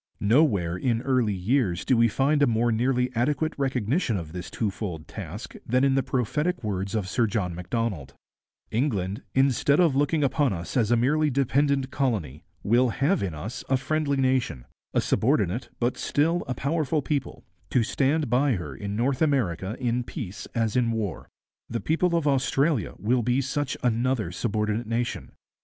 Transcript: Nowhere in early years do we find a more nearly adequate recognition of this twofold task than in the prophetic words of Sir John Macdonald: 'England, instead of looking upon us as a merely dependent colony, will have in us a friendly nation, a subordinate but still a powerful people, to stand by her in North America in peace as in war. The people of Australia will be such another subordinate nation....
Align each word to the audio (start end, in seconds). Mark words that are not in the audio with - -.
Nowhere 0.19 0.77
in 0.77 1.03
early 1.03 1.35
years 1.35 1.85
do 1.85 1.95
we 1.95 2.07
find 2.07 2.41
a 2.41 2.47
more 2.47 2.71
nearly 2.71 3.11
adequate 3.13 3.53
recognition 3.55 4.17
of 4.17 4.31
this 4.33 4.49
twofold 4.49 5.07
task 5.07 5.53
than 5.63 5.83
in 5.83 5.93
the 5.93 6.01
prophetic 6.01 6.63
words 6.63 6.95
of 6.95 7.07
Sir 7.07 7.27
John 7.27 7.53
Macdonald: 7.53 8.15
'England, 8.71 9.21
instead 9.35 9.79
of 9.79 9.95
looking 9.95 10.23
upon 10.23 10.53
us 10.53 10.75
as 10.75 10.89
a 10.89 10.97
merely 10.97 11.29
dependent 11.29 11.91
colony, 11.91 12.43
will 12.63 12.89
have 12.89 13.21
in 13.21 13.35
us 13.35 13.63
a 13.69 13.77
friendly 13.77 14.17
nation, 14.17 14.65
a 14.91 15.01
subordinate 15.01 15.69
but 15.79 15.97
still 15.97 16.43
a 16.47 16.55
powerful 16.55 17.03
people, 17.03 17.43
to 17.69 17.83
stand 17.83 18.27
by 18.27 18.53
her 18.53 18.75
in 18.75 18.95
North 18.95 19.21
America 19.21 19.77
in 19.79 20.03
peace 20.03 20.47
as 20.55 20.75
in 20.75 20.89
war. 20.91 21.29
The 21.69 21.79
people 21.79 22.15
of 22.15 22.27
Australia 22.27 22.95
will 22.97 23.21
be 23.21 23.39
such 23.39 23.77
another 23.83 24.31
subordinate 24.31 24.87
nation.... 24.87 25.33